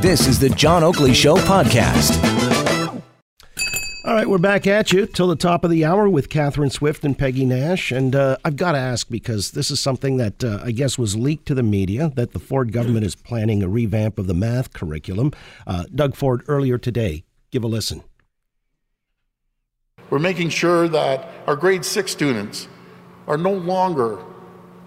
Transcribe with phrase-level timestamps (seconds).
[0.00, 2.22] This is the John Oakley Show podcast.
[4.04, 7.04] All right, we're back at you till the top of the hour with Catherine Swift
[7.04, 7.90] and Peggy Nash.
[7.90, 11.16] And uh, I've got to ask because this is something that uh, I guess was
[11.16, 14.72] leaked to the media that the Ford government is planning a revamp of the math
[14.72, 15.32] curriculum.
[15.66, 17.24] Uh, Doug Ford earlier today.
[17.50, 18.02] Give a listen.
[20.08, 22.68] We're making sure that our grade six students
[23.26, 24.18] are no longer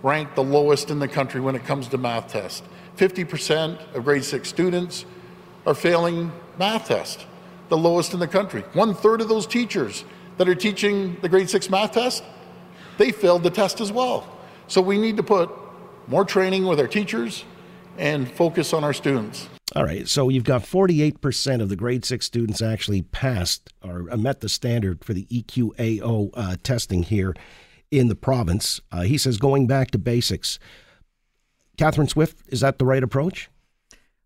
[0.01, 2.61] ranked the lowest in the country when it comes to math tests.
[2.99, 5.05] 50% of grade six students
[5.65, 7.25] are failing math tests
[7.69, 8.61] the lowest in the country.
[8.73, 10.03] One third of those teachers
[10.37, 12.23] that are teaching the grade six math test,
[12.97, 14.27] they failed the test as well.
[14.67, 15.49] So we need to put
[16.07, 17.45] more training with our teachers
[17.97, 19.47] and focus on our students.
[19.75, 24.41] All right, so you've got 48% of the grade six students actually passed or met
[24.41, 27.35] the standard for the EQAO uh, testing here
[27.91, 28.81] in the province.
[28.91, 30.59] Uh, he says going back to basics.
[31.79, 33.49] Catherine Swift, is that the right approach?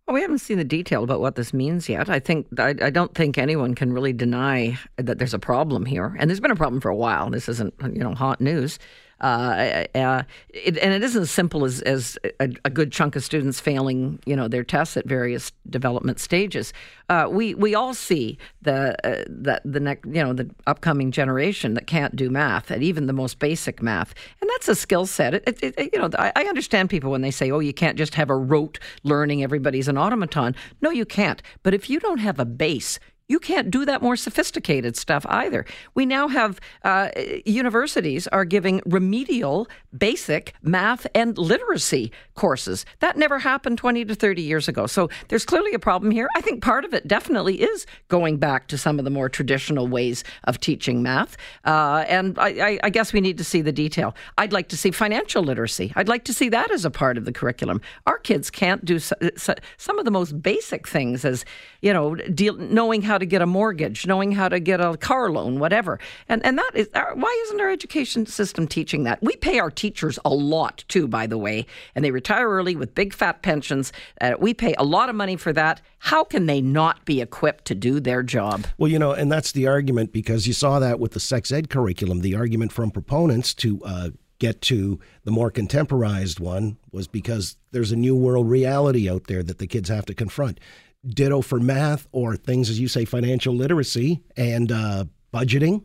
[0.08, 2.10] Well, we haven't seen the detail about what this means yet.
[2.10, 6.16] I think I, I, don't think anyone can really deny that there's a problem here,
[6.20, 7.30] and there's been a problem for a while.
[7.30, 8.80] This isn't you know hot news.
[9.24, 13.24] Uh, uh, it, and it isn't as simple as, as a, a, good chunk of
[13.24, 16.74] students failing, you know, their tests at various development stages.
[17.08, 21.74] Uh, we we all see the uh, that the next, you know, the upcoming generation
[21.74, 25.34] that can't do math and even the most basic math, and that's a skill set.
[25.34, 27.98] It, it, it, you know, I, I understand people when they say, "Oh, you can't
[27.98, 29.42] just have a rote learning.
[29.42, 31.42] Everybody's an automaton." No, you can't.
[31.64, 35.66] But if you don't have a base, you can't do that more sophisticated stuff either.
[35.96, 37.10] We now have uh,
[37.46, 42.86] universities are giving remedial basic math and literacy courses.
[43.00, 44.88] That never happened 20 to 30 years ago.
[44.88, 46.28] So there's clearly a problem here.
[46.36, 49.88] I think part of it definitely is going back to some of the more traditional
[49.88, 51.38] ways of teaching math.
[51.66, 54.16] Uh, and I, I, guess we need to see the detail.
[54.38, 55.92] I'd like to see financial literacy.
[55.96, 57.82] I'd like to see that as a part of the curriculum.
[58.06, 61.46] Our kids can't do some of the most basic things as,
[61.82, 65.32] you know, deal, knowing how to get a mortgage, knowing how to get a car
[65.32, 66.00] loan, whatever.
[66.28, 69.22] And, and that is, uh, why isn't our education system teaching that?
[69.22, 71.66] We pay our teachers a lot too, by the way,
[71.96, 73.94] and they retire early with big fat pensions.
[74.22, 75.82] Uh, we pay a lot of money for that.
[76.00, 78.66] How can they not be equipped to do their job?
[78.78, 81.70] Well, you know, and that's the argument because you saw that with the sex ed
[81.70, 82.20] curriculum.
[82.20, 84.10] The argument from proponents to uh,
[84.44, 89.42] get to the more contemporized one was because there's a new world reality out there
[89.42, 90.60] that the kids have to confront.
[91.08, 95.84] Ditto for math or things, as you say, financial literacy and uh, budgeting,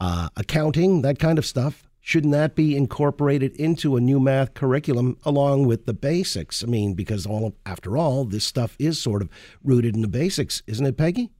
[0.00, 1.88] uh, accounting, that kind of stuff.
[2.00, 6.62] Shouldn't that be incorporated into a new math curriculum along with the basics?
[6.62, 9.30] I mean, because all after all, this stuff is sort of
[9.62, 11.30] rooted in the basics, isn't it, Peggy?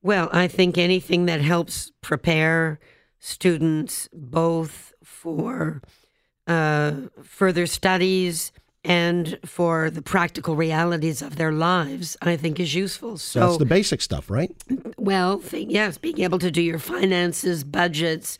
[0.00, 2.78] Well, I think anything that helps prepare
[3.18, 5.82] students both for
[6.46, 6.92] uh,
[7.22, 8.52] further studies
[8.84, 13.16] and for the practical realities of their lives, I think is useful.
[13.16, 14.50] So that's the basic stuff, right?
[14.98, 18.38] Well, yes, being able to do your finances, budgets,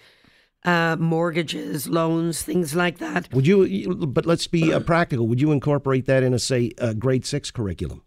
[0.65, 3.33] uh, mortgages, loans, things like that.
[3.33, 3.95] Would you?
[3.95, 5.27] But let's be uh, practical.
[5.29, 8.03] Would you incorporate that in a say a grade six curriculum?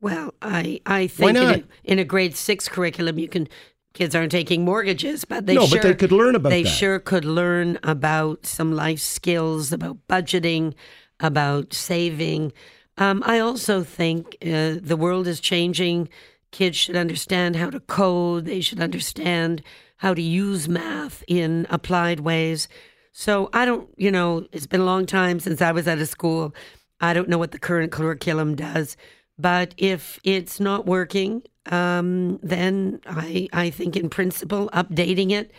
[0.00, 3.48] Well, I I think in a, in a, grade six curriculum you can.
[3.94, 6.48] Kids aren't taking mortgages, but they no, sure, but they could learn about.
[6.48, 6.68] They that.
[6.68, 10.74] sure could learn about some life skills, about budgeting,
[11.20, 12.52] about saving.
[12.98, 16.08] Um, I also think uh, the world is changing.
[16.50, 18.44] Kids should understand how to code.
[18.44, 19.62] They should understand
[19.96, 22.68] how to use math in applied ways.
[23.12, 26.06] So I don't, you know, it's been a long time since I was at a
[26.06, 26.54] school.
[27.00, 28.96] I don't know what the current curriculum does,
[29.38, 35.52] but if it's not working, um, then I I think in principle updating it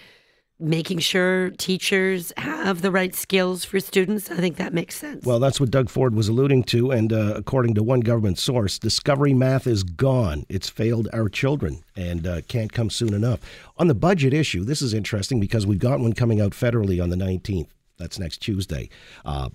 [0.59, 4.31] making sure teachers have the right skills for students.
[4.31, 5.25] I think that makes sense.
[5.25, 6.91] Well, that's what Doug Ford was alluding to.
[6.91, 10.45] And uh, according to one government source, Discovery Math is gone.
[10.47, 13.39] It's failed our children and uh, can't come soon enough.
[13.77, 17.09] On the budget issue, this is interesting because we've got one coming out federally on
[17.09, 17.67] the 19th.
[17.97, 18.89] That's next Tuesday.
[19.23, 19.49] Uh,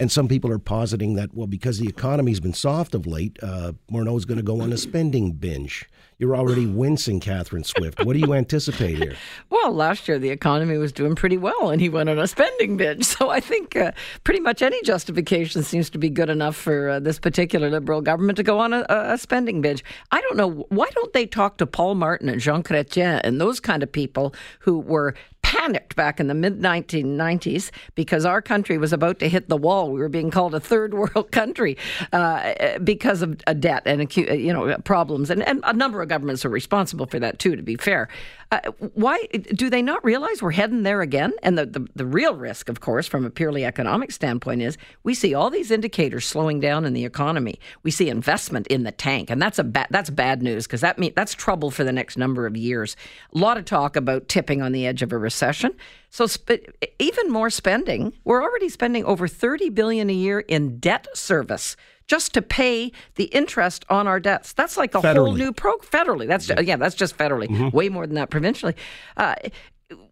[0.00, 3.72] and some people are positing that, well, because the economy's been soft of late, uh,
[3.90, 5.88] Morneau's going to go on a spending binge.
[6.18, 8.04] You're already wincing, Catherine Swift.
[8.04, 9.14] What do you anticipate here?
[9.50, 12.76] Well, last year the economy was doing pretty well, and he went on a spending
[12.76, 13.04] binge.
[13.04, 13.92] So I think uh,
[14.24, 18.36] pretty much any justification seems to be good enough for uh, this particular Liberal government
[18.36, 19.82] to go on a, a, spending binge.
[20.12, 20.66] I don't know.
[20.68, 24.34] Why don't they talk to Paul Martin and Jean Chrétien and those kind of people
[24.60, 25.14] who were
[25.48, 29.90] panicked back in the mid 1990s because our country was about to hit the wall.
[29.90, 31.78] We were being called a third world country
[32.12, 36.02] uh, uh, because of a debt and uh, you know problems, and, and a number
[36.02, 37.56] of governments are responsible for that too.
[37.56, 38.10] To be fair,
[38.50, 38.60] Uh,
[38.94, 41.32] why do they not realize we're heading there again?
[41.42, 45.12] And the, the, the real risk, of course, from a purely economic standpoint, is we
[45.12, 47.60] see all these indicators slowing down in the economy.
[47.82, 50.98] We see investment in the tank, and that's a ba- that's bad news because that
[50.98, 52.96] mean that's trouble for the next number of years.
[53.34, 55.76] A lot of talk about tipping on the edge of a recession.
[56.08, 56.64] So sp-
[56.98, 58.14] even more spending.
[58.24, 61.76] We're already spending over 30 billion a year in debt service
[62.08, 64.52] just to pay the interest on our debts.
[64.54, 65.14] That's like a federally.
[65.14, 66.26] whole new pro federally.
[66.26, 67.48] That's yeah, that's just federally.
[67.48, 67.76] Mm-hmm.
[67.76, 68.74] Way more than that provincially.
[69.16, 69.34] Uh,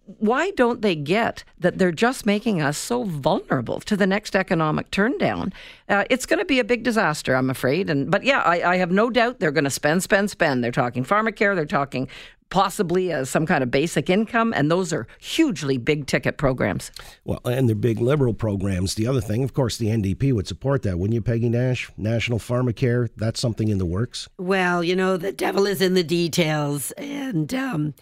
[0.07, 4.91] why don't they get that they're just making us so vulnerable to the next economic
[4.91, 5.53] turndown?
[5.89, 7.91] Uh, it's going to be a big disaster, I'm afraid.
[7.91, 10.65] And but yeah, I, I have no doubt they're going to spend, spend, spend.
[10.65, 11.55] They're talking pharmacare.
[11.55, 12.09] They're talking
[12.49, 16.93] possibly as some kind of basic income, and those are hugely big ticket programs.
[17.25, 18.95] Well, and they're big liberal programs.
[18.95, 21.91] The other thing, of course, the NDP would support that, wouldn't you, Peggy Nash?
[21.97, 24.29] National Pharmacare, that's something in the works.
[24.39, 27.95] Well, you know, the devil is in the details, and um,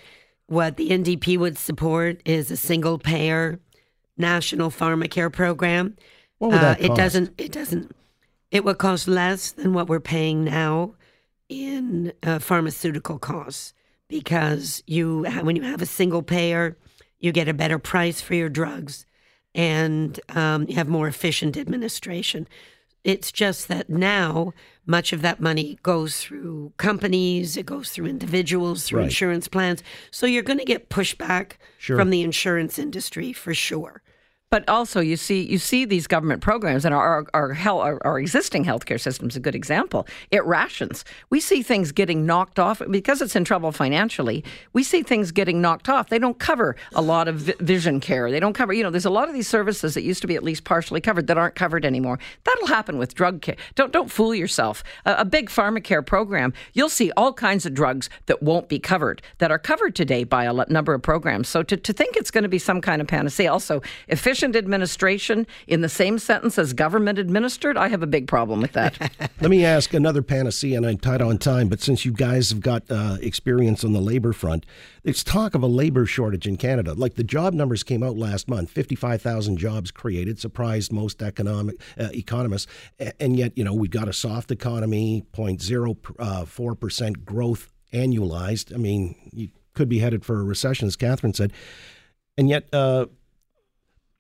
[0.55, 3.59] what the NDP would support is a single payer
[4.17, 5.97] national pharmacare program.
[6.39, 7.35] What would that uh, It doesn't.
[7.39, 7.95] It doesn't.
[8.51, 10.95] It would cost less than what we're paying now
[11.49, 13.75] in uh, pharmaceutical costs
[14.09, 16.77] because you when you have a single payer,
[17.19, 19.07] you get a better price for your drugs,
[19.55, 22.47] and um, you have more efficient administration.
[23.05, 24.55] It's just that now
[24.87, 29.05] much of that money goes through companies, it goes through individuals, through Right.
[29.05, 29.83] insurance plans.
[30.11, 31.97] So you're going to get pushback Sure.
[31.99, 34.03] from the insurance industry for sure.
[34.55, 38.65] But also, you see, you see these government programs, and our our our, our, existing
[38.65, 40.07] healthcare system is a good example.
[40.31, 41.05] It rations.
[41.29, 44.45] We see things getting knocked off because it's in trouble financially.
[44.73, 46.09] We see things getting knocked off.
[46.09, 48.31] They don't cover a lot of vi- vision care.
[48.31, 48.73] They don't cover.
[48.73, 51.01] You know, there's a lot of these services that used to be at least partially
[51.01, 52.21] covered that aren't covered anymore.
[52.45, 53.57] That'll happen with drug care.
[53.75, 54.85] Don't don't fool yourself.
[55.05, 59.21] A, a big pharmacare program, you'll see all kinds of drugs that won't be covered
[59.39, 61.49] that are covered today by a number of programs.
[61.49, 65.47] So to, to think it's going to be some kind of panacea, also efficient administration
[65.67, 68.99] in the same sentence as government administered, I have a big problem with that.
[69.41, 72.61] Let me ask another panacea, and I'm tight on time, but since you guys have
[72.61, 74.67] got uh, experience on the labor front,
[75.03, 76.95] there's talk of a labor shortage in Canada.
[76.95, 82.09] Like the job numbers came out last month 55,000 jobs created, surprised most economic uh,
[82.13, 82.67] economists.
[83.21, 88.75] And yet, you know, we've got a soft economy, 0.04% growth annualized.
[88.75, 91.53] I mean, you could be headed for a recession, as Catherine said.
[92.37, 93.07] And yet, uh,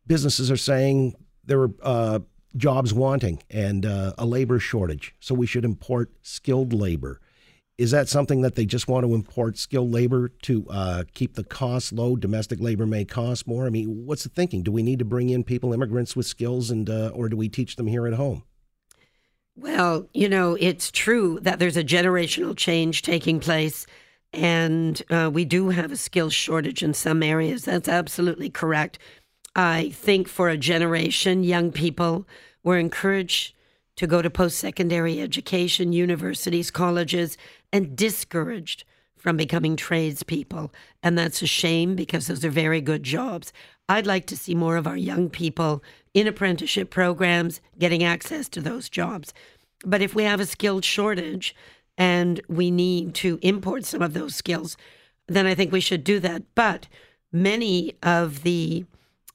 [0.07, 1.15] businesses are saying
[1.45, 2.19] there are uh,
[2.57, 7.21] jobs wanting and uh, a labor shortage, so we should import skilled labor.
[7.77, 11.43] Is that something that they just want to import skilled labor to uh, keep the
[11.43, 12.15] costs low?
[12.15, 13.67] Domestic labor may cost more.
[13.67, 14.63] I mean, what's the thinking?
[14.63, 17.49] Do we need to bring in people, immigrants with skills, and uh, or do we
[17.49, 18.45] teach them here at home?
[19.57, 23.87] Well, you know, it's true that there's a generational change taking place,
[24.33, 27.65] and uh, we do have a skills shortage in some areas.
[27.65, 29.01] That's absolutely correct.
[29.57, 32.27] I think for a generation, young people
[32.63, 33.55] were encouraged
[33.97, 37.37] to go to post secondary education, universities, colleges,
[37.73, 38.85] and discouraged
[39.17, 40.73] from becoming tradespeople.
[41.03, 43.53] And that's a shame because those are very good jobs.
[43.89, 48.61] I'd like to see more of our young people in apprenticeship programs getting access to
[48.61, 49.33] those jobs.
[49.85, 51.55] But if we have a skilled shortage
[51.97, 54.77] and we need to import some of those skills,
[55.29, 56.43] then I think we should do that.
[56.55, 56.89] But
[57.33, 58.85] many of the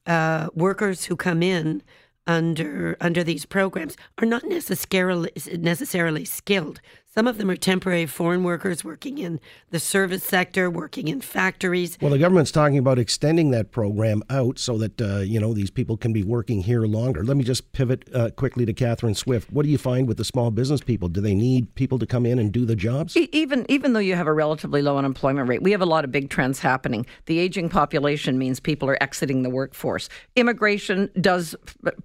[0.09, 1.81] uh, workers who come in
[2.27, 6.81] under under these programs are not necessarily necessarily skilled.
[7.11, 9.39] Some of them are temporary foreign workers working in
[9.71, 11.97] the service sector, working in factories.
[11.99, 15.71] Well, the government's talking about extending that program out so that uh, you know these
[15.71, 17.23] people can be working here longer.
[17.23, 19.51] Let me just pivot uh, quickly to Catherine Swift.
[19.51, 21.07] What do you find with the small business people?
[21.07, 23.17] Do they need people to come in and do the jobs?
[23.17, 26.05] E- even even though you have a relatively low unemployment rate, we have a lot
[26.05, 27.07] of big trends happening.
[27.25, 30.09] The aging population means people are exiting the workforce.
[30.35, 31.55] Immigration does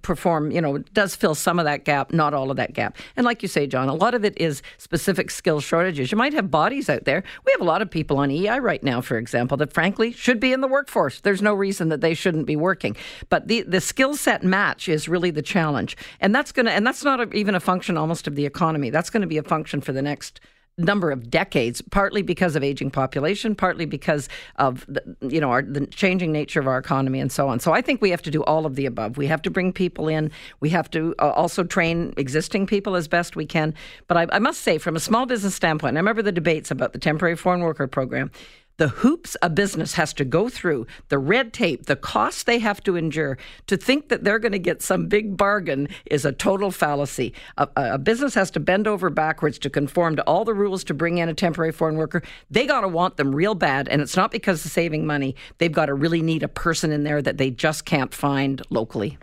[0.01, 2.97] perform, you know, does fill some of that gap, not all of that gap.
[3.15, 6.11] And like you say, John, a lot of it is specific skill shortages.
[6.11, 7.23] You might have bodies out there.
[7.45, 10.39] We have a lot of people on EI right now, for example, that frankly should
[10.39, 11.21] be in the workforce.
[11.21, 12.95] There's no reason that they shouldn't be working.
[13.29, 17.03] But the the skill set match is really the challenge, and that's gonna and that's
[17.03, 18.89] not a, even a function almost of the economy.
[18.89, 20.39] That's going to be a function for the next
[20.77, 24.27] number of decades, partly because of aging population, partly because
[24.57, 27.59] of the, you know our, the changing nature of our economy and so on.
[27.59, 29.17] So I think we have to do all of the above.
[29.17, 30.31] We have to bring people in.
[30.59, 33.73] We have to uh, also train existing people as best we can.
[34.07, 36.93] But I, I must say, from a small business standpoint, I remember the debates about
[36.93, 38.31] the temporary foreign worker program.
[38.77, 42.83] The hoops a business has to go through, the red tape, the costs they have
[42.83, 46.71] to endure, to think that they're going to get some big bargain is a total
[46.71, 47.33] fallacy.
[47.57, 50.93] A, a, business has to bend over backwards to conform to all the rules to
[50.93, 52.21] bring in a temporary foreign worker.
[52.51, 55.35] They got to want them real bad, and it's not because of saving money.
[55.57, 59.17] They've got to really need a person in there that they just can't find locally.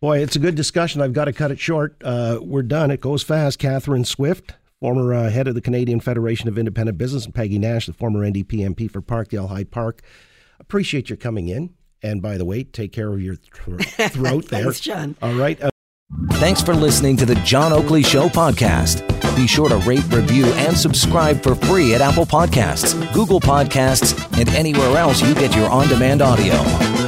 [0.00, 1.00] Boy, it's a good discussion.
[1.00, 1.96] I've got to cut it short.
[2.04, 2.92] Uh, we're done.
[2.92, 3.58] It goes fast.
[3.58, 7.86] Catherine Swift, former uh, head of the Canadian Federation of Independent Business, and Peggy Nash,
[7.86, 10.02] the former NDP MP for Parkdale High Park.
[10.60, 11.74] Appreciate your coming in.
[12.02, 14.62] And by the way, take care of your th- throat there.
[14.64, 15.16] Thanks, John.
[15.20, 15.60] All right.
[15.60, 15.70] Uh-
[16.32, 19.04] Thanks for listening to the John Oakley Show podcast.
[19.36, 24.48] Be sure to rate, review, and subscribe for free at Apple Podcasts, Google Podcasts, and
[24.50, 27.07] anywhere else you get your on demand audio.